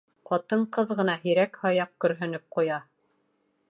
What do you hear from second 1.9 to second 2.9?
көрһөнөп ҡуя.